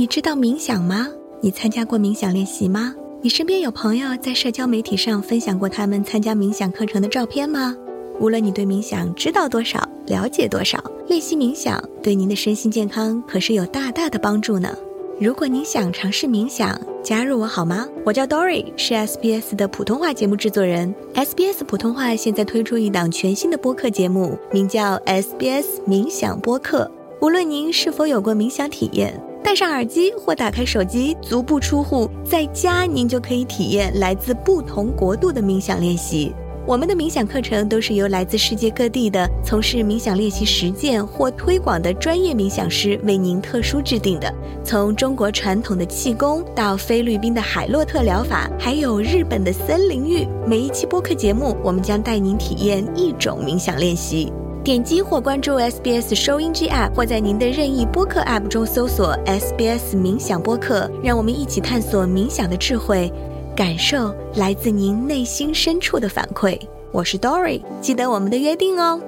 [0.00, 1.06] 你知道冥想吗？
[1.42, 2.94] 你参加过冥想练习吗？
[3.20, 7.76] 你身边有朋友在社交媒体上分享过他们参加冥想课程的照片吗？
[8.18, 14.74] 无论你对冥想知道多少，了解多少，练习冥想对您的身心健康可是有大大的帮助呢。
[15.20, 17.86] 如果您想尝试冥想，加入我好吗？
[18.02, 20.94] 我叫 Dory，是 SBS 的普通话节目制作人。
[21.14, 26.90] SBS 普通话现在推出一档全新的播客节目，名叫 SBS 冥想播客。
[27.20, 29.12] 无论您是否有过冥想体验，
[29.44, 36.32] 戴上耳机或打开手机，足不出户，在家您就可以体验来自不同国度的冥想练习。
[36.66, 44.32] 我们的冥想课程都是由来自世界各地的从事冥想练习实践或推广的专业冥想师为您特殊制定的。
[44.64, 54.32] 从中国传统的气功到菲律宾的海洛特疗法，还有日本的森林浴，每一期播客节目，我们将带您体验一种冥想练习。
[54.70, 63.12] 点击或关注 SBS 收音机 App，或在您的任意播客 App 中搜索 SBS 冥想播客，让我们一起探索冥想的智慧。
[63.56, 66.56] 感受来自您内心深处的反馈。
[66.92, 69.00] 我是 Dory，记得我们的约定哦。